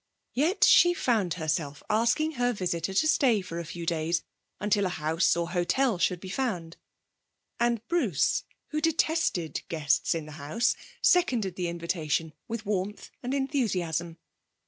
Yet 0.33 0.63
she 0.63 0.95
found 0.95 1.35
herself 1.35 1.83
asking 1.87 2.31
her 2.31 2.53
visitor 2.53 2.91
to 2.95 3.07
stay 3.07 3.39
for 3.41 3.59
a 3.59 3.63
few 3.65 3.85
days 3.85 4.23
until 4.59 4.87
a 4.87 4.97
house 4.97 5.35
or 5.37 5.49
a 5.49 5.51
hotel 5.53 5.99
should 5.99 6.19
be 6.19 6.27
found; 6.29 6.77
and 7.59 7.87
Bruce, 7.87 8.43
who 8.69 8.81
detested 8.81 9.61
guests 9.69 10.15
in 10.15 10.25
the 10.25 10.31
house, 10.41 10.75
seconded 11.03 11.55
the 11.55 11.67
invitation 11.67 12.33
with 12.47 12.65
warmth 12.65 13.11
and 13.21 13.31
enthusiasm. 13.35 14.17